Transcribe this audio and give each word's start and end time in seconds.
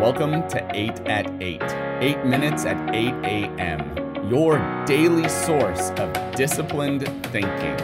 Welcome 0.00 0.48
to 0.48 0.66
8 0.74 1.00
at 1.00 1.30
8, 1.42 1.62
8 2.00 2.24
minutes 2.24 2.64
at 2.64 2.94
8 2.94 3.12
a.m., 3.22 4.30
your 4.30 4.56
daily 4.86 5.28
source 5.28 5.90
of 5.90 6.34
disciplined 6.34 7.06
thinking. 7.26 7.76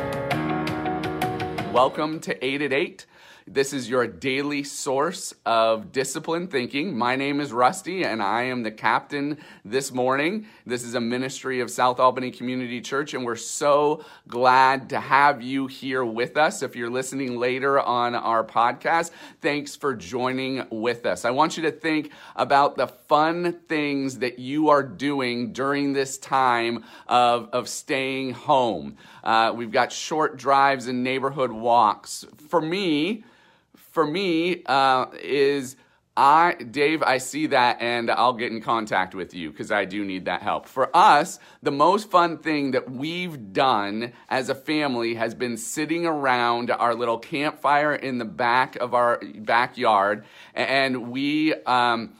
Welcome 1.74 2.20
to 2.20 2.42
8 2.42 2.62
at 2.62 2.72
8. 2.72 3.04
This 3.48 3.72
is 3.72 3.88
your 3.88 4.08
daily 4.08 4.64
source 4.64 5.32
of 5.46 5.92
disciplined 5.92 6.50
thinking. 6.50 6.98
My 6.98 7.14
name 7.14 7.40
is 7.40 7.52
Rusty, 7.52 8.02
and 8.02 8.20
I 8.20 8.42
am 8.42 8.64
the 8.64 8.72
captain 8.72 9.38
this 9.64 9.92
morning. 9.92 10.46
This 10.66 10.82
is 10.82 10.94
a 10.94 11.00
ministry 11.00 11.60
of 11.60 11.70
South 11.70 12.00
Albany 12.00 12.32
Community 12.32 12.80
Church, 12.80 13.14
and 13.14 13.24
we're 13.24 13.36
so 13.36 14.04
glad 14.26 14.90
to 14.90 14.98
have 14.98 15.42
you 15.42 15.68
here 15.68 16.04
with 16.04 16.36
us. 16.36 16.60
If 16.60 16.74
you're 16.74 16.90
listening 16.90 17.38
later 17.38 17.78
on 17.78 18.16
our 18.16 18.42
podcast, 18.42 19.12
thanks 19.40 19.76
for 19.76 19.94
joining 19.94 20.66
with 20.68 21.06
us. 21.06 21.24
I 21.24 21.30
want 21.30 21.56
you 21.56 21.62
to 21.62 21.70
think 21.70 22.10
about 22.34 22.76
the 22.76 22.88
fun 22.88 23.60
things 23.68 24.18
that 24.18 24.40
you 24.40 24.70
are 24.70 24.82
doing 24.82 25.52
during 25.52 25.92
this 25.92 26.18
time 26.18 26.82
of, 27.06 27.48
of 27.52 27.68
staying 27.68 28.32
home. 28.32 28.96
Uh, 29.22 29.52
we've 29.54 29.70
got 29.70 29.92
short 29.92 30.36
drives 30.36 30.88
and 30.88 31.04
neighborhood 31.04 31.52
walks. 31.52 32.26
For 32.48 32.60
me, 32.60 33.22
for 33.96 34.06
me 34.06 34.62
uh, 34.66 35.06
is 35.22 35.74
I, 36.18 36.52
Dave, 36.70 37.02
I 37.02 37.16
see 37.16 37.46
that 37.46 37.80
and 37.80 38.10
I'll 38.10 38.34
get 38.34 38.52
in 38.52 38.60
contact 38.60 39.14
with 39.14 39.32
you 39.32 39.50
because 39.50 39.72
I 39.72 39.86
do 39.86 40.04
need 40.04 40.26
that 40.26 40.42
help. 40.42 40.68
For 40.68 40.94
us, 40.94 41.38
the 41.62 41.70
most 41.70 42.10
fun 42.10 42.36
thing 42.36 42.72
that 42.72 42.90
we've 42.90 43.54
done 43.54 44.12
as 44.28 44.50
a 44.50 44.54
family 44.54 45.14
has 45.14 45.34
been 45.34 45.56
sitting 45.56 46.04
around 46.04 46.70
our 46.70 46.94
little 46.94 47.18
campfire 47.18 47.94
in 47.94 48.18
the 48.18 48.26
back 48.26 48.76
of 48.76 48.92
our 48.92 49.18
backyard 49.38 50.26
and 50.52 51.10
we, 51.10 51.54
um, 51.64 52.12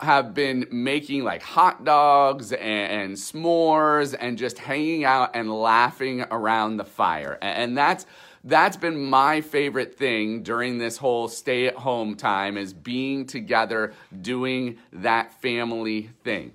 have 0.00 0.34
been 0.34 0.66
making 0.70 1.24
like 1.24 1.42
hot 1.42 1.84
dogs 1.84 2.52
and, 2.52 2.60
and, 2.62 3.12
s'mores 3.14 4.14
and 4.18 4.38
just 4.38 4.58
hanging 4.58 5.04
out 5.04 5.30
and 5.34 5.52
laughing 5.52 6.24
around 6.30 6.76
the 6.76 6.84
fire. 6.84 7.38
And 7.40 7.76
that's 7.76 8.06
that's 8.44 8.76
been 8.76 9.02
my 9.02 9.40
favorite 9.40 9.96
thing 9.96 10.42
during 10.42 10.76
this 10.78 10.98
whole 10.98 11.28
stay 11.28 11.66
at 11.66 11.76
home 11.76 12.14
time 12.14 12.58
is 12.58 12.74
being 12.74 13.26
together 13.26 13.94
doing 14.20 14.76
that 14.92 15.40
family 15.40 16.10
thing. 16.22 16.52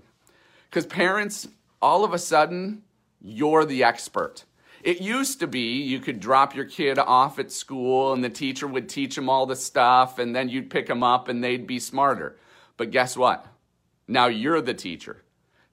Cuz 0.69 0.85
parents 0.85 1.47
all 1.81 2.05
of 2.05 2.13
a 2.13 2.19
sudden 2.19 2.83
you're 3.19 3.65
the 3.65 3.83
expert. 3.83 4.45
It 4.83 5.01
used 5.01 5.39
to 5.39 5.47
be 5.47 5.81
you 5.81 5.99
could 5.99 6.19
drop 6.19 6.55
your 6.55 6.65
kid 6.65 6.99
off 6.99 7.39
at 7.39 7.51
school 7.51 8.13
and 8.13 8.23
the 8.23 8.29
teacher 8.29 8.67
would 8.67 8.87
teach 8.87 9.15
them 9.15 9.27
all 9.27 9.47
the 9.47 9.55
stuff 9.55 10.19
and 10.19 10.35
then 10.35 10.47
you'd 10.47 10.69
pick 10.69 10.87
them 10.87 11.03
up 11.03 11.27
and 11.27 11.43
they'd 11.43 11.67
be 11.67 11.79
smarter. 11.79 12.37
But 12.77 12.91
guess 12.91 13.17
what? 13.17 13.45
Now 14.07 14.27
you're 14.27 14.61
the 14.61 14.73
teacher. 14.73 15.23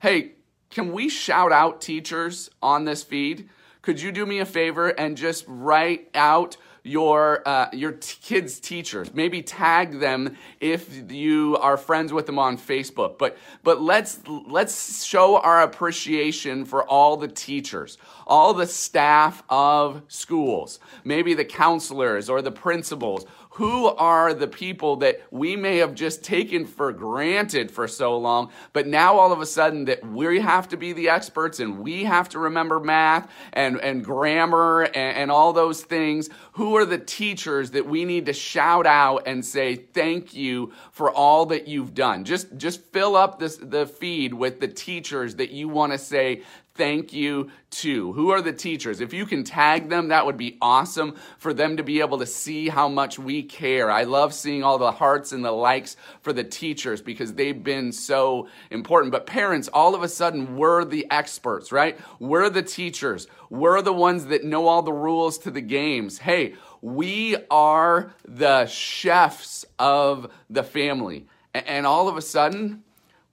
Hey, 0.01 0.33
can 0.71 0.93
we 0.93 1.09
shout 1.09 1.53
out 1.53 1.81
teachers 1.81 2.51
on 2.63 2.85
this 2.85 3.03
feed? 3.03 3.49
Could 3.87 4.01
you 4.01 4.11
do 4.11 4.27
me 4.27 4.41
a 4.41 4.45
favor 4.45 4.89
and 4.89 5.17
just 5.17 5.45
write 5.47 6.09
out 6.13 6.57
your 6.83 7.47
uh, 7.47 7.69
your 7.73 7.93
t- 7.93 8.17
kids' 8.21 8.59
teachers? 8.59 9.15
Maybe 9.15 9.43
tag 9.43 10.01
them 10.01 10.37
if 10.59 11.09
you 11.09 11.57
are 11.59 11.77
friends 11.77 12.13
with 12.13 12.27
them 12.27 12.37
on 12.37 12.59
Facebook. 12.59 13.17
But 13.17 13.39
but 13.63 13.81
let's 13.81 14.19
let's 14.27 15.05
show 15.05 15.39
our 15.39 15.63
appreciation 15.63 16.65
for 16.65 16.83
all 16.83 17.17
the 17.17 17.29
teachers, 17.29 17.97
all 18.27 18.55
the 18.55 18.67
staff 18.67 19.45
of 19.49 20.03
schools, 20.09 20.81
maybe 21.05 21.35
the 21.35 21.45
counselors 21.45 22.29
or 22.29 22.43
the 22.43 22.51
principals 22.51 23.25
who 23.57 23.87
are 23.87 24.35
the 24.35 24.47
people 24.47 24.97
that 24.97 25.19
we 25.31 25.57
may 25.57 25.79
have 25.79 25.95
just 25.95 26.23
taken 26.23 26.67
for 26.67 26.93
granted 26.93 27.71
for 27.71 27.89
so 27.89 28.19
long, 28.19 28.51
but 28.75 28.87
now 28.87 29.17
all 29.17 29.33
of 29.33 29.41
a 29.41 29.47
sudden 29.47 29.87
that 29.87 30.07
we 30.07 30.39
have 30.41 30.69
to 30.69 30.77
be 30.77 30.93
the 30.93 31.09
experts 31.09 31.59
and 31.59 31.79
we 31.79 32.05
have 32.05 32.29
to 32.29 32.39
remember 32.39 32.79
math 32.79 33.33
and, 33.55 33.81
and 33.81 34.05
grammar 34.05 34.83
and, 34.83 35.17
and 35.17 35.31
all 35.31 35.55
those 35.55 35.83
things? 35.83 36.29
Who 36.53 36.77
are 36.77 36.85
the 36.85 36.99
teachers 36.99 37.71
that 37.71 37.87
we 37.87 38.05
need 38.05 38.27
to 38.27 38.35
shout 38.35 38.87
out 38.87 39.23
and 39.27 39.43
say 39.43 39.75
thank 39.75 40.35
you 40.35 40.75
for 40.93 41.11
all 41.11 41.47
that 41.47 41.67
you've 41.67 41.95
done? 41.95 42.25
Just, 42.25 42.59
just 42.59 42.83
fill 42.93 43.17
up 43.17 43.39
this, 43.39 43.57
the 43.57 43.87
feed 43.87 44.35
with 44.35 44.61
the 44.61 44.69
teachers 44.69 45.37
that 45.37 45.49
you 45.49 45.67
want 45.67 45.93
to 45.93 45.99
say 45.99 46.43
thank 46.77 47.13
you 47.13 47.51
to? 47.71 48.13
Who 48.13 48.31
are 48.31 48.41
the 48.41 48.53
teachers? 48.53 49.01
If 49.01 49.13
you 49.13 49.27
can 49.27 49.45
tag 49.45 49.89
them, 49.89 50.09
that 50.09 50.27
would 50.27 50.37
be 50.37 50.59
awesome 50.61 51.17
for 51.39 51.53
them 51.53 51.77
to 51.77 51.83
be 51.83 52.01
able 52.01 52.19
to 52.19 52.27
see 52.27 52.69
how 52.69 52.89
much 52.89 53.19
we 53.19 53.43
care. 53.43 53.91
I 53.91 54.05
love 54.05 54.33
seeing 54.33 54.63
all 54.63 54.79
the 54.79 54.93
hearts 54.93 55.33
and 55.33 55.45
the 55.45 55.53
likes 55.53 55.97
for 56.21 56.33
the 56.33 56.45
teachers 56.45 57.01
because 57.01 57.35
they've 57.35 57.63
been 57.63 57.93
so 57.93 58.49
important. 58.71 59.13
But 59.13 59.27
parents, 59.27 59.69
all 59.69 59.95
of 59.95 60.03
a 60.03 60.09
sudden, 60.09 60.57
we're 60.57 60.85
the 60.85 61.07
experts, 61.11 61.73
right? 61.73 61.99
We're 62.19 62.51
the 62.51 62.63
teachers. 62.63 63.27
We're 63.51 63.83
the 63.83 63.93
ones 63.93 64.27
that 64.27 64.45
know 64.45 64.69
all 64.69 64.83
the 64.83 64.93
rules 64.93 65.39
to 65.39 65.51
the 65.51 65.61
games. 65.61 66.19
Hey, 66.19 66.55
we 66.81 67.37
are 67.51 68.13
the 68.25 68.67
chefs 68.67 69.65
of 69.79 70.31
the 70.51 70.63
family. 70.63 71.27
And 71.55 71.87
all 71.87 72.09
of 72.09 72.17
a 72.17 72.23
sudden, 72.23 72.85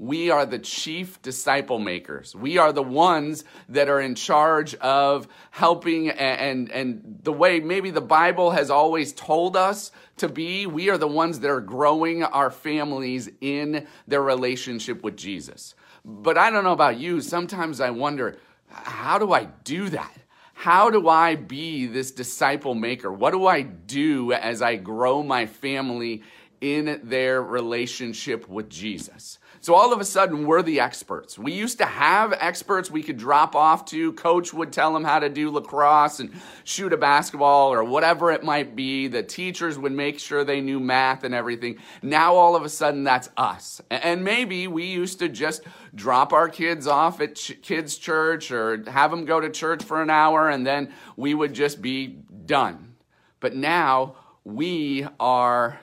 we 0.03 0.29
are 0.31 0.45
the 0.45 0.59
chief 0.59 1.21
disciple 1.21 1.79
makers. 1.79 2.35
We 2.35 2.57
are 2.57 2.73
the 2.73 2.83
ones 2.83 3.45
that 3.69 3.87
are 3.87 4.01
in 4.01 4.15
charge 4.15 4.75
of 4.75 5.29
helping 5.49 6.09
and, 6.09 6.69
and, 6.69 6.71
and, 6.71 7.19
the 7.23 7.31
way 7.31 7.61
maybe 7.61 7.89
the 7.89 8.01
Bible 8.01 8.51
has 8.51 8.69
always 8.69 9.13
told 9.13 9.55
us 9.55 9.93
to 10.17 10.27
be. 10.27 10.67
We 10.67 10.89
are 10.89 10.97
the 10.97 11.07
ones 11.07 11.39
that 11.39 11.49
are 11.49 11.61
growing 11.61 12.21
our 12.21 12.51
families 12.51 13.29
in 13.39 13.87
their 14.05 14.21
relationship 14.21 15.03
with 15.03 15.15
Jesus. 15.15 15.73
But 16.03 16.37
I 16.37 16.49
don't 16.49 16.65
know 16.65 16.73
about 16.73 16.97
you. 16.97 17.21
Sometimes 17.21 17.79
I 17.79 17.91
wonder, 17.91 18.35
how 18.67 19.19
do 19.19 19.31
I 19.31 19.45
do 19.45 19.87
that? 19.87 20.17
How 20.53 20.89
do 20.89 21.07
I 21.07 21.35
be 21.35 21.85
this 21.85 22.11
disciple 22.11 22.75
maker? 22.75 23.11
What 23.11 23.31
do 23.31 23.47
I 23.47 23.61
do 23.61 24.33
as 24.33 24.61
I 24.61 24.75
grow 24.75 25.23
my 25.23 25.45
family 25.45 26.23
in 26.59 26.99
their 27.03 27.41
relationship 27.41 28.49
with 28.49 28.69
Jesus? 28.69 29.39
So 29.63 29.75
all 29.75 29.93
of 29.93 30.01
a 30.01 30.03
sudden, 30.03 30.45
we're 30.45 30.61
the 30.61 30.81
experts. 30.81 31.39
We 31.39 31.53
used 31.53 31.77
to 31.77 31.85
have 31.85 32.33
experts 32.37 32.91
we 32.91 33.01
could 33.01 33.15
drop 33.15 33.55
off 33.55 33.85
to. 33.85 34.11
Coach 34.11 34.53
would 34.53 34.73
tell 34.73 34.93
them 34.93 35.05
how 35.05 35.19
to 35.19 35.29
do 35.29 35.49
lacrosse 35.49 36.19
and 36.19 36.31
shoot 36.65 36.91
a 36.91 36.97
basketball 36.97 37.71
or 37.71 37.81
whatever 37.85 38.29
it 38.29 38.43
might 38.43 38.75
be. 38.75 39.07
The 39.07 39.23
teachers 39.23 39.79
would 39.79 39.93
make 39.93 40.19
sure 40.19 40.43
they 40.43 40.59
knew 40.59 40.81
math 40.81 41.23
and 41.23 41.33
everything. 41.33 41.77
Now, 42.01 42.35
all 42.35 42.57
of 42.57 42.63
a 42.63 42.69
sudden, 42.69 43.05
that's 43.05 43.29
us. 43.37 43.81
And 43.89 44.25
maybe 44.25 44.67
we 44.67 44.83
used 44.83 45.19
to 45.19 45.29
just 45.29 45.63
drop 45.95 46.33
our 46.33 46.49
kids 46.49 46.85
off 46.85 47.21
at 47.21 47.35
ch- 47.35 47.61
kids' 47.61 47.97
church 47.97 48.51
or 48.51 48.83
have 48.91 49.11
them 49.11 49.23
go 49.23 49.39
to 49.39 49.49
church 49.49 49.81
for 49.81 50.01
an 50.01 50.09
hour 50.09 50.49
and 50.49 50.67
then 50.67 50.91
we 51.15 51.33
would 51.33 51.53
just 51.53 51.81
be 51.81 52.07
done. 52.45 52.95
But 53.39 53.55
now, 53.55 54.17
we 54.43 55.07
are 55.21 55.79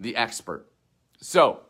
the 0.00 0.16
expert. 0.16 0.66
So, 1.20 1.60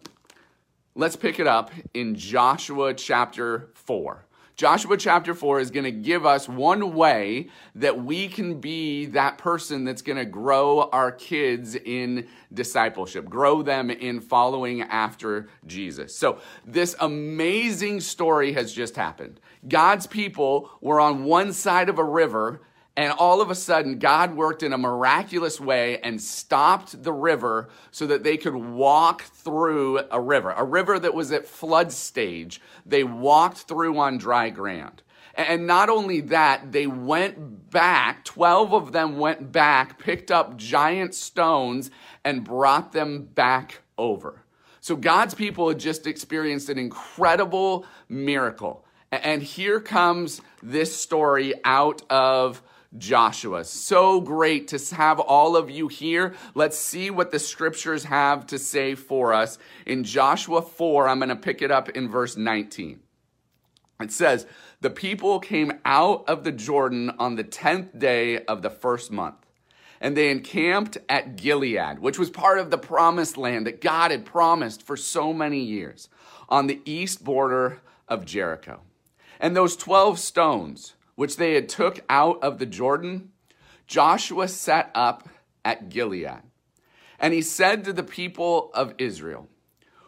Let's 0.99 1.15
pick 1.15 1.39
it 1.39 1.47
up 1.47 1.71
in 1.95 2.17
Joshua 2.17 2.93
chapter 2.93 3.69
4. 3.75 4.27
Joshua 4.57 4.97
chapter 4.97 5.33
4 5.33 5.61
is 5.61 5.71
going 5.71 5.85
to 5.85 5.93
give 5.93 6.27
us 6.27 6.49
one 6.49 6.93
way 6.93 7.51
that 7.77 8.03
we 8.03 8.27
can 8.27 8.61
be 8.61 9.07
that 9.07 9.39
person 9.39 9.85
that's 9.85 10.03
going 10.03 10.19
to 10.19 10.25
grow 10.25 10.91
our 10.91 11.13
kids 11.13 11.77
in 11.77 12.27
discipleship, 12.53 13.27
grow 13.27 13.63
them 13.63 13.91
in 13.91 14.21
following 14.21 14.83
after 14.83 15.49
Jesus. 15.69 16.17
So, 16.17 16.41
this 16.67 16.97
amazing 16.99 18.01
story 18.01 18.53
has 18.55 18.73
just 18.73 18.97
happened. 18.97 19.39
God's 19.69 20.09
people 20.09 20.69
were 20.81 20.99
on 20.99 21.23
one 21.23 21.53
side 21.53 21.89
of 21.89 22.01
a 22.01 22.05
river 22.05 22.63
and 22.99 23.13
all 23.13 23.41
of 23.41 23.49
a 23.49 23.55
sudden, 23.55 24.01
God 24.01 24.35
worked 24.35 24.65
in 24.65 24.73
a 24.73 24.77
miraculous 24.77 25.61
way 25.61 26.01
and 26.01 26.21
stopped 26.21 27.01
the 27.05 27.13
river 27.13 27.69
so 27.93 28.09
that 28.09 28.25
they 28.25 28.37
could 28.37 28.57
walk 28.57 29.23
through 29.23 30.01
a 30.11 30.21
river, 30.21 30.51
a 30.51 30.65
river 30.65 30.99
that 30.99 31.15
was 31.15 31.31
at 31.31 31.47
flood 31.47 31.93
stage. 31.93 32.61
They 32.85 33.05
walked 33.05 33.59
through 33.59 33.97
on 33.99 34.19
dry 34.19 34.51
ground. 34.51 35.05
And 35.37 35.65
not 35.65 35.89
only 35.89 36.23
that, 36.23 36.73
they 36.73 36.89
went 36.89 37.71
back, 37.71 38.25
12 38.25 38.75
of 38.75 38.91
them 38.91 39.19
went 39.19 39.53
back, 39.53 40.01
picked 40.01 40.33
up 40.33 40.57
giant 40.57 41.15
stones, 41.15 41.93
and 42.25 42.43
brought 42.43 42.91
them 42.91 43.27
back 43.33 43.83
over. 43.97 44.43
So 44.81 44.97
God's 44.97 45.35
people 45.35 45.69
had 45.69 45.79
just 45.79 46.09
experienced 46.09 46.69
an 46.69 46.79
incredible 46.79 47.87
miracle. 48.09 48.85
And 49.13 49.41
here 49.41 49.79
comes 49.79 50.41
this 50.65 50.97
story 50.97 51.55
out 51.65 52.03
of 52.11 52.61
Joshua. 52.97 53.65
So 53.65 54.21
great 54.21 54.69
to 54.69 54.95
have 54.95 55.21
all 55.21 55.57
of 55.57 55.69
you 55.71 55.89
here. 55.89 56.35
Let's 56.55 56.79
see 56.79 57.11
what 57.11 57.31
the 57.31 57.39
scriptures 57.39 58.05
have 58.05 58.47
to 58.47 58.59
say 58.59 58.95
for 58.95 59.33
us. 59.35 59.59
In 59.85 60.05
Joshua 60.05 60.63
4, 60.63 61.09
I'm 61.09 61.19
going 61.19 61.29
to 61.29 61.37
pick 61.37 61.61
it 61.61 61.71
up 61.71 61.91
in 61.91 62.09
verse 62.09 62.37
19. 62.37 63.01
It 64.01 64.13
says, 64.13 64.47
The 64.81 64.91
people 64.91 65.39
came 65.41 65.73
out 65.85 66.25
of 66.29 66.45
the 66.45 66.53
Jordan 66.53 67.11
on 67.19 67.37
the 67.37 67.45
10th 67.45 67.99
day 67.99 68.45
of 68.47 68.63
the 68.63 68.71
first 68.71 69.11
month. 69.11 69.37
and 70.01 70.17
they 70.17 70.31
encamped 70.31 70.97
at 71.09 71.37
Gilgal, 71.37 71.97
which 71.97 72.19
was 72.19 72.31
part 72.31 72.59
of 72.59 72.71
the 72.71 72.79
promised 72.79 73.37
land 73.37 73.67
that 73.67 73.81
God 73.81 74.11
had 74.11 74.25
promised 74.25 74.83
for 74.83 74.97
so 74.97 75.33
many 75.33 75.61
years 75.61 76.09
on 76.49 76.69
the 76.69 76.81
east 76.85 77.25
border 77.25 77.81
of 78.07 78.25
Jericho. 78.25 78.81
And 79.41 79.57
those 79.57 79.77
12 79.77 80.19
stones, 80.19 80.95
which 81.19 81.37
they 81.37 81.55
had 81.55 81.69
took 81.69 81.99
out 82.09 82.41
of 82.45 82.61
the 82.61 82.65
Jordan, 82.65 83.33
Joshua 83.89 84.47
set 84.47 84.89
up 84.95 85.29
at 85.65 85.89
Gilgal. 85.89 86.43
And 87.19 87.35
he 87.35 87.43
said 87.43 87.83
to 87.83 87.93
the 87.93 88.05
people 88.05 88.71
of 88.73 88.95
Israel, 88.99 89.49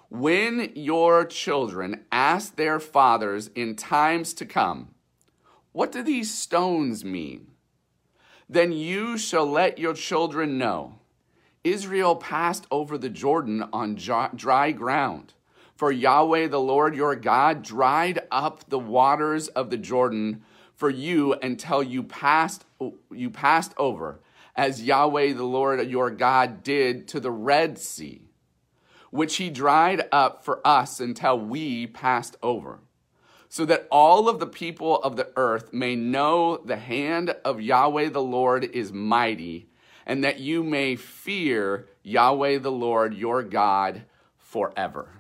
When 0.09 0.71
your 0.77 1.25
children 1.25 2.05
ask 2.13 2.55
their 2.55 2.79
fathers 2.79 3.51
in 3.57 3.75
times 3.75 4.33
to 4.35 4.47
come, 4.47 4.95
What 5.73 5.91
do 5.91 6.05
these 6.05 6.33
stones 6.33 7.05
mean? 7.05 7.49
Then 8.49 8.71
you 8.71 9.19
shall 9.19 9.47
let 9.47 9.81
your 9.81 9.95
children 9.95 10.59
know 10.59 11.01
Israel 11.65 12.15
passed 12.15 12.69
over 12.71 12.97
the 12.97 13.11
Jordan 13.11 13.65
on 13.73 13.97
dry 13.97 14.71
ground. 14.71 15.35
For 15.75 15.91
Yahweh 15.91 16.47
the 16.47 16.61
Lord 16.61 16.95
your 16.95 17.17
God 17.17 17.65
dried 17.65 18.21
up 18.31 18.71
the 18.71 18.79
waters 18.79 19.49
of 19.49 19.71
the 19.71 19.77
Jordan 19.77 20.45
for 20.81 20.89
you 20.89 21.35
until 21.43 21.83
you 21.83 22.03
passed 22.03 22.65
you 23.13 23.29
passed 23.29 23.75
over, 23.77 24.19
as 24.57 24.83
Yahweh 24.83 25.35
the 25.35 25.45
Lord 25.45 25.87
your 25.91 26.11
God 26.11 26.63
did 26.63 27.07
to 27.09 27.21
the 27.21 27.31
Red 27.31 27.79
Sea, 27.79 28.23
which 29.11 29.37
he 29.37 29.51
dried 29.51 30.09
up 30.11 30.43
for 30.43 30.67
us 30.67 30.99
until 30.99 31.39
we 31.39 31.87
passed 31.87 32.39
over 32.43 32.81
so 33.51 33.67
that 33.67 33.87
all 33.91 34.27
of 34.27 34.39
the 34.39 34.47
people 34.47 35.03
of 35.03 35.17
the 35.17 35.31
earth 35.37 35.71
may 35.71 35.95
know 35.97 36.57
the 36.57 36.77
hand 36.77 37.37
of 37.45 37.61
Yahweh 37.61 38.09
the 38.09 38.23
Lord 38.23 38.65
is 38.65 38.91
mighty, 38.91 39.69
and 40.07 40.25
that 40.25 40.41
you 40.41 40.63
may 40.63 40.97
fear 40.97 41.89
Yahweh 42.05 42.59
the 42.59 42.73
Lord 42.73 43.13
your 43.13 43.43
God 43.43 44.05
forever. 44.39 45.20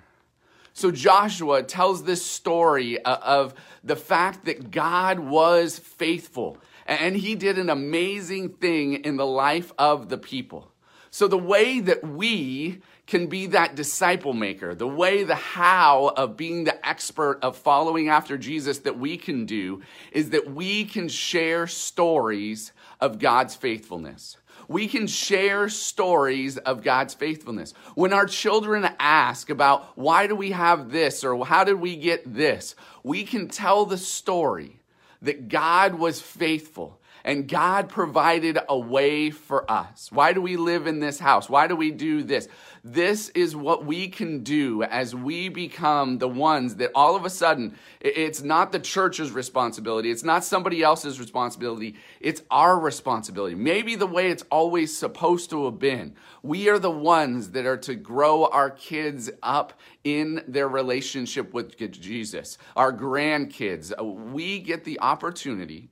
So 0.81 0.91
Joshua 0.91 1.63
tells 1.63 2.05
this 2.05 2.25
story 2.25 3.05
uh, 3.05 3.17
of 3.17 3.53
the 3.85 3.97
fact 3.97 4.47
that 4.47 4.71
God 4.71 5.19
was 5.19 5.79
faithful 5.79 6.57
and 6.87 7.15
he 7.15 7.35
did 7.35 7.59
an 7.59 7.69
amazing 7.69 8.55
thing 8.55 9.05
in 9.05 9.19
the 9.19 9.27
life 9.27 9.75
of 9.79 10.09
the 10.09 10.17
people. 10.17 10.73
So 11.11 11.29
the 11.29 11.37
way 11.37 11.81
that 11.81 12.03
we 12.03 12.81
can 13.07 13.27
be 13.27 13.49
that 13.49 13.75
disciple 13.75 14.33
maker, 14.33 14.75
the 14.75 14.89
way, 14.89 15.23
the 15.23 15.35
how 15.35 16.15
of 16.17 16.39
being 16.39 16.65
the 16.65 16.89
expert 16.89 17.41
of 17.43 17.59
following 17.59 18.09
after 18.09 18.39
Jesus 18.39 18.79
that 18.79 18.99
we 18.99 19.19
can 19.19 19.45
do 19.45 19.83
is 20.13 20.31
that 20.31 20.55
we 20.55 20.87
can 20.87 21.09
share 21.09 21.67
stories 21.67 22.73
of 23.01 23.19
God's 23.19 23.55
faithfulness. 23.55 24.37
We 24.69 24.87
can 24.87 25.07
share 25.07 25.69
stories 25.69 26.57
of 26.59 26.85
God's 26.85 27.15
faithfulness. 27.15 27.75
When 27.95 28.13
our 28.13 28.27
children 28.27 28.89
ask 29.01 29.51
about 29.51 29.99
why 29.99 30.27
do 30.27 30.37
we 30.37 30.53
have 30.53 30.93
this 30.93 31.25
or 31.25 31.45
how 31.45 31.65
did 31.65 31.81
we 31.81 31.97
get 31.97 32.35
this, 32.35 32.77
we 33.03 33.25
can 33.25 33.49
tell 33.49 33.85
the 33.85 33.99
story 33.99 34.81
that 35.23 35.49
God 35.49 35.95
was 35.95 36.21
faithful 36.21 37.00
and 37.25 37.49
God 37.49 37.89
provided 37.89 38.59
a 38.69 38.79
way 38.79 39.31
for 39.31 39.71
us. 39.71 40.11
Why 40.13 40.33
do 40.33 40.41
we 40.41 40.57
live 40.57 40.87
in 40.87 41.01
this 41.01 41.19
house? 41.19 41.49
Why 41.49 41.67
do 41.67 41.77
we 41.77 41.91
do 41.91 42.23
this? 42.23 42.49
This 42.83 43.29
is 43.31 43.55
what 43.55 43.85
we 43.85 44.09
can 44.09 44.43
do 44.43 44.83
as 44.83 45.15
we 45.15 45.51
become 45.51 46.19
the 46.19 46.29
ones 46.29 46.77
that 46.77 46.91
all 46.95 47.15
of 47.15 47.27
a 47.27 47.31
sudden, 47.31 47.77
it's 48.01 48.43
not 48.43 48.73
the 48.73 48.79
church's 48.79 49.33
responsibility. 49.33 50.11
It's 50.11 50.25
not 50.25 50.45
somebody 50.45 50.83
else's 50.83 51.21
responsibility. 51.21 51.97
It's 52.21 52.43
our 52.51 52.79
responsibility. 52.79 53.55
Maybe 53.55 53.97
the 53.97 54.07
way 54.07 54.31
it's 54.31 54.45
always 54.51 54.97
supposed 54.97 55.51
to 55.51 55.67
have 55.67 55.79
been. 55.79 56.15
We 56.43 56.71
are 56.71 56.79
the 56.79 56.91
ones 56.91 57.51
that 57.51 57.67
are 57.67 57.77
to 57.79 57.95
grow 57.95 58.47
our 58.47 58.71
kids 58.71 59.31
up 59.43 59.75
in 60.03 60.43
their 60.49 60.69
relationship 60.69 61.53
with 61.53 61.77
Jesus, 61.77 62.57
our 62.77 62.93
grandkids. 62.93 63.93
We 64.33 64.59
get 64.61 64.85
the 64.85 65.01
opportunity 65.01 65.91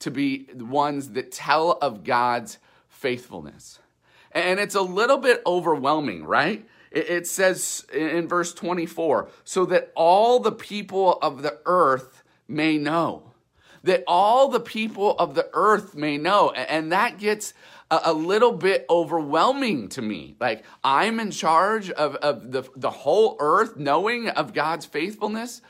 to 0.00 0.10
be 0.10 0.46
ones 0.54 1.10
that 1.10 1.32
tell 1.32 1.72
of 1.72 2.04
God's 2.04 2.58
faithfulness. 2.88 3.78
And 4.32 4.60
it's 4.60 4.74
a 4.74 4.82
little 4.82 5.18
bit 5.18 5.42
overwhelming, 5.46 6.24
right? 6.24 6.66
It 6.90 7.26
says 7.26 7.86
in 7.92 8.28
verse 8.28 8.54
24, 8.54 9.28
so 9.44 9.66
that 9.66 9.92
all 9.94 10.40
the 10.40 10.52
people 10.52 11.18
of 11.20 11.42
the 11.42 11.58
earth 11.66 12.22
may 12.46 12.78
know. 12.78 13.34
That 13.82 14.04
all 14.06 14.48
the 14.48 14.60
people 14.60 15.12
of 15.18 15.34
the 15.34 15.48
earth 15.52 15.94
may 15.94 16.16
know. 16.16 16.50
And 16.50 16.92
that 16.92 17.18
gets 17.18 17.52
a, 17.90 18.12
little 18.12 18.52
bit 18.52 18.84
overwhelming 18.88 19.88
to 19.90 20.02
me. 20.02 20.36
Like, 20.40 20.64
I'm 20.82 21.20
in 21.20 21.30
charge 21.30 21.90
of, 21.90 22.16
of 22.16 22.52
the, 22.52 22.68
the 22.76 22.90
whole 22.90 23.36
earth 23.38 23.76
knowing 23.76 24.28
of 24.28 24.52
God's 24.52 24.86
faithfulness? 24.86 25.62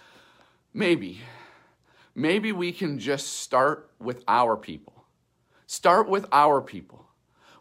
Maybe 0.73 1.21
maybe 2.19 2.53
we 2.53 2.73
can 2.73 2.99
just 2.99 3.39
start 3.39 3.91
with 4.01 4.25
our 4.27 4.57
people. 4.57 5.05
Start 5.67 6.09
with 6.09 6.27
our 6.33 6.61
people. 6.61 7.07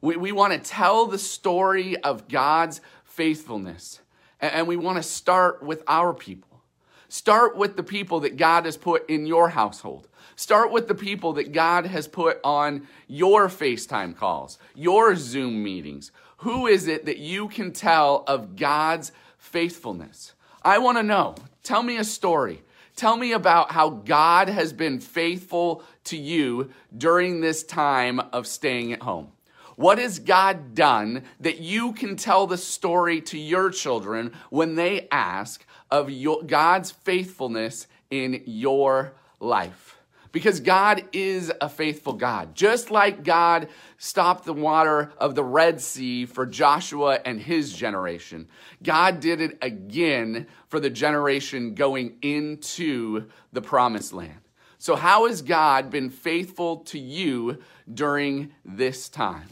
We, 0.01 0.15
we 0.17 0.31
want 0.31 0.53
to 0.53 0.59
tell 0.59 1.05
the 1.05 1.19
story 1.19 1.97
of 1.97 2.27
God's 2.27 2.81
faithfulness, 3.03 4.01
and, 4.39 4.53
and 4.53 4.67
we 4.67 4.75
want 4.75 4.97
to 4.97 5.03
start 5.03 5.61
with 5.63 5.83
our 5.87 6.13
people. 6.13 6.61
Start 7.09 7.55
with 7.55 7.77
the 7.77 7.83
people 7.83 8.19
that 8.21 8.35
God 8.35 8.65
has 8.65 8.77
put 8.77 9.09
in 9.09 9.25
your 9.25 9.49
household. 9.49 10.07
Start 10.35 10.71
with 10.71 10.87
the 10.87 10.95
people 10.95 11.33
that 11.33 11.51
God 11.51 11.85
has 11.85 12.07
put 12.07 12.39
on 12.43 12.87
your 13.07 13.47
FaceTime 13.47 14.15
calls, 14.15 14.59
your 14.75 15.15
Zoom 15.15 15.63
meetings. 15.63 16.11
Who 16.37 16.67
is 16.67 16.87
it 16.87 17.05
that 17.05 17.17
you 17.17 17.47
can 17.47 17.71
tell 17.71 18.23
of 18.27 18.55
God's 18.55 19.11
faithfulness? 19.37 20.33
I 20.63 20.79
want 20.79 20.97
to 20.97 21.03
know. 21.03 21.35
Tell 21.63 21.81
me 21.81 21.97
a 21.97 22.03
story. 22.03 22.61
Tell 22.97 23.15
me 23.15 23.31
about 23.31 23.71
how 23.71 23.91
God 23.91 24.49
has 24.49 24.73
been 24.73 24.99
faithful 24.99 25.83
to 26.05 26.17
you 26.17 26.71
during 26.97 27.41
this 27.41 27.63
time 27.63 28.19
of 28.19 28.47
staying 28.47 28.91
at 28.91 29.03
home. 29.03 29.31
What 29.75 29.99
has 29.99 30.17
God 30.17 30.73
done 30.73 31.21
that 31.39 31.59
you 31.59 31.93
can 31.93 32.15
tell 32.15 32.47
the 32.47 32.57
story 32.57 33.21
to 33.21 33.37
your 33.37 33.69
children 33.69 34.33
when 34.49 34.73
they 34.73 35.07
ask 35.11 35.63
of 35.91 36.09
your, 36.09 36.41
God's 36.41 36.89
faithfulness 36.89 37.85
in 38.09 38.41
your 38.47 39.13
life? 39.39 39.96
Because 40.37 40.59
God 40.59 41.03
is 41.13 41.51
a 41.61 41.67
faithful 41.67 42.13
God. 42.13 42.53
Just 42.53 42.91
like 42.91 43.23
God 43.23 43.69
stopped 43.97 44.45
the 44.45 44.53
water 44.53 45.11
of 45.17 45.33
the 45.33 45.43
Red 45.43 45.81
Sea 45.81 46.27
for 46.27 46.45
Joshua 46.45 47.19
and 47.25 47.41
his 47.41 47.73
generation, 47.73 48.47
God 48.83 49.19
did 49.19 49.41
it 49.41 49.57
again 49.63 50.45
for 50.67 50.79
the 50.79 50.91
generation 50.91 51.73
going 51.73 52.17
into 52.21 53.25
the 53.51 53.63
promised 53.63 54.13
land. 54.13 54.37
So, 54.77 54.95
how 54.95 55.25
has 55.25 55.41
God 55.41 55.89
been 55.89 56.11
faithful 56.11 56.81
to 56.81 56.99
you 56.99 57.57
during 57.91 58.51
this 58.63 59.09
time? 59.09 59.49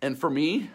And 0.00 0.18
for 0.18 0.30
me, 0.30 0.70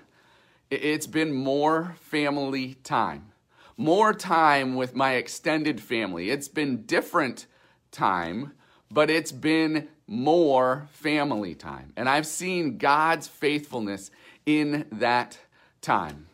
it's 0.70 1.08
been 1.08 1.34
more 1.34 1.96
family 2.00 2.76
time, 2.84 3.32
more 3.76 4.14
time 4.14 4.76
with 4.76 4.94
my 4.94 5.14
extended 5.14 5.82
family. 5.82 6.30
It's 6.30 6.48
been 6.48 6.84
different 6.84 7.48
time 7.90 8.54
but 8.92 9.10
it's 9.10 9.32
been 9.32 9.88
more 10.08 10.88
family 10.92 11.56
time. 11.56 11.94
And 11.96 12.10
I've 12.10 12.26
seen 12.26 12.78
God's 12.78 13.28
faithfulness 13.28 14.12
in 14.46 14.86
that 14.94 15.38
time. 15.82 16.28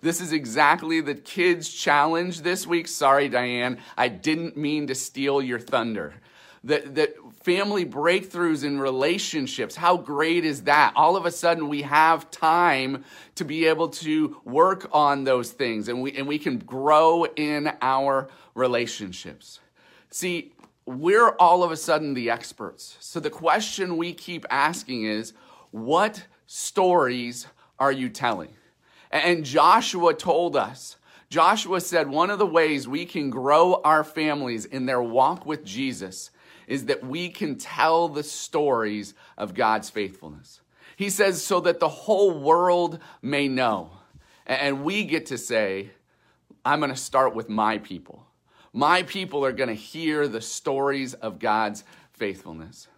This 0.00 0.20
is 0.20 0.32
exactly 0.32 1.00
the 1.00 1.14
kids' 1.14 1.72
challenge 1.72 2.42
this 2.42 2.66
week. 2.66 2.88
Sorry, 2.88 3.28
Diane, 3.28 3.78
I 3.96 4.08
didn't 4.08 4.56
mean 4.56 4.88
to 4.88 4.94
steal 4.94 5.40
your 5.40 5.58
thunder. 5.58 6.14
That, 6.64 6.96
that 6.96 7.14
family 7.44 7.84
breakthroughs 7.84 8.64
in 8.64 8.80
relationships, 8.80 9.76
how 9.76 9.96
great 9.96 10.44
is 10.44 10.64
that? 10.64 10.92
All 10.96 11.16
of 11.16 11.24
a 11.24 11.30
sudden, 11.30 11.68
we 11.68 11.82
have 11.82 12.30
time 12.30 13.04
to 13.36 13.44
be 13.44 13.66
able 13.66 13.88
to 13.88 14.40
work 14.44 14.88
on 14.92 15.24
those 15.24 15.52
things 15.52 15.88
and 15.88 16.02
we, 16.02 16.12
and 16.16 16.26
we 16.26 16.38
can 16.40 16.58
grow 16.58 17.24
in 17.24 17.72
our 17.80 18.28
relationships. 18.54 19.60
See, 20.10 20.52
we're 20.86 21.30
all 21.30 21.64
of 21.64 21.72
a 21.72 21.76
sudden 21.76 22.14
the 22.14 22.30
experts. 22.30 22.96
So 23.00 23.20
the 23.20 23.28
question 23.30 23.96
we 23.96 24.14
keep 24.14 24.46
asking 24.48 25.04
is, 25.04 25.32
what 25.72 26.24
stories 26.46 27.48
are 27.78 27.92
you 27.92 28.08
telling? 28.08 28.50
And 29.10 29.44
Joshua 29.44 30.14
told 30.14 30.56
us, 30.56 30.96
Joshua 31.28 31.80
said 31.80 32.08
one 32.08 32.30
of 32.30 32.38
the 32.38 32.46
ways 32.46 32.86
we 32.86 33.04
can 33.04 33.30
grow 33.30 33.80
our 33.84 34.04
families 34.04 34.64
in 34.64 34.86
their 34.86 35.02
walk 35.02 35.44
with 35.44 35.64
Jesus 35.64 36.30
is 36.68 36.86
that 36.86 37.04
we 37.04 37.28
can 37.28 37.56
tell 37.56 38.08
the 38.08 38.22
stories 38.22 39.14
of 39.36 39.54
God's 39.54 39.90
faithfulness. 39.90 40.60
He 40.96 41.10
says, 41.10 41.42
so 41.42 41.60
that 41.60 41.80
the 41.80 41.88
whole 41.88 42.38
world 42.38 43.00
may 43.22 43.48
know. 43.48 43.90
And 44.46 44.84
we 44.84 45.04
get 45.04 45.26
to 45.26 45.38
say, 45.38 45.90
I'm 46.64 46.78
going 46.80 46.90
to 46.90 46.96
start 46.96 47.34
with 47.34 47.48
my 47.48 47.78
people. 47.78 48.24
My 48.76 49.04
people 49.04 49.42
are 49.42 49.52
going 49.52 49.70
to 49.70 49.74
hear 49.74 50.28
the 50.28 50.42
stories 50.42 51.14
of 51.14 51.38
God's 51.38 51.82
faithfulness. 52.12 52.88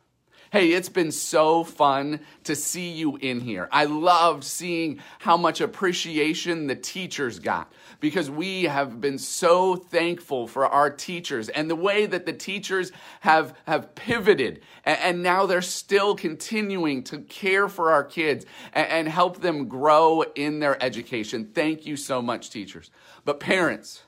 Hey, 0.51 0.73
it's 0.73 0.89
been 0.89 1.13
so 1.13 1.63
fun 1.63 2.19
to 2.43 2.57
see 2.57 2.91
you 2.91 3.17
in 3.19 3.39
here. 3.39 3.69
I 3.71 3.85
loved 3.85 4.43
seeing 4.43 4.99
how 5.21 5.37
much 5.37 5.61
appreciation 5.61 6.67
the 6.67 6.75
teachers 6.75 7.39
got 7.39 7.73
because 8.01 8.29
we 8.29 8.65
have 8.65 9.01
been 9.01 9.19
so 9.19 9.77
thankful 9.77 10.49
for 10.49 10.67
our 10.67 10.91
teachers 10.91 11.49
and 11.49 11.71
the 11.71 11.77
way 11.77 12.07
that 12.07 12.27
the 12.27 12.33
teachers 12.33 12.91
have, 13.21 13.57
have 13.69 13.95
pivoted 13.95 14.63
and, 14.85 14.99
and 14.99 15.23
now 15.23 15.47
they're 15.47 15.63
still 15.63 16.17
continuing 16.17 17.05
to 17.05 17.19
care 17.21 17.69
for 17.69 17.93
our 17.93 18.03
kids 18.03 18.47
and, 18.73 18.89
and 18.89 19.09
help 19.09 19.43
them 19.43 19.69
grow 19.69 20.23
in 20.35 20.59
their 20.59 20.83
education. 20.83 21.53
Thank 21.55 21.87
you 21.87 21.97
so 21.97 22.21
much, 22.21 22.51
teachers. 22.51 22.91
But 23.25 23.39
parents, 23.39 24.03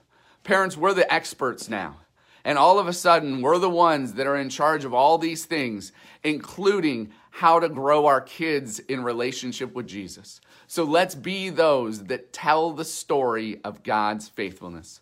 parents, 0.45 0.77
we're 0.77 0.95
the 0.95 1.13
experts 1.13 1.69
now. 1.69 1.97
And 2.45 2.57
all 2.57 2.79
of 2.79 2.89
a 2.89 2.93
sudden, 2.93 3.43
we're 3.43 3.59
the 3.59 3.69
ones 3.69 4.15
that 4.15 4.27
are 4.27 4.37
in 4.37 4.49
charge 4.49 4.85
of 4.85 4.95
all 4.95 5.19
these 5.19 5.45
things, 5.45 5.93
including 6.25 7.13
how 7.31 7.61
to 7.61 7.69
grow 7.69 8.07
our 8.07 8.21
kids 8.21 8.79
in 8.79 9.05
relationship 9.05 9.75
with 9.75 9.87
Jesus. 9.87 10.41
So 10.67 10.85
let's 10.85 11.15
be 11.15 11.51
those 11.51 12.05
that 12.05 12.33
tell 12.33 12.73
the 12.73 12.85
story 12.85 13.61
of 13.63 13.83
God's 13.83 14.29
faithfulness. 14.29 15.01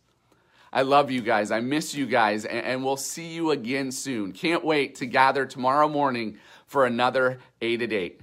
I 0.72 0.82
love 0.82 1.10
you 1.10 1.22
guys. 1.22 1.50
I 1.50 1.60
miss 1.60 1.94
you 1.94 2.06
guys, 2.06 2.44
and, 2.44 2.84
we'll 2.84 2.96
see 2.96 3.28
you 3.28 3.52
again 3.52 3.90
soon. 3.90 4.32
Can't 4.32 4.64
wait 4.64 4.96
to 4.96 5.06
gather 5.06 5.46
tomorrow 5.46 5.88
morning 5.88 6.38
for 6.66 6.84
another 6.84 7.38
8 7.62 7.82
at 7.82 7.92
8. 7.92 8.20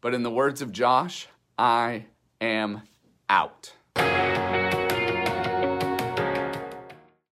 But 0.00 0.14
in 0.14 0.22
the 0.22 0.30
words 0.30 0.62
of 0.62 0.70
Josh, 0.70 1.26
I 1.58 2.06
am 2.40 2.82
out. 3.28 3.72